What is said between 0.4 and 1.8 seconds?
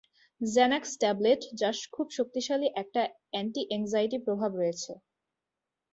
Xanax tablet, যার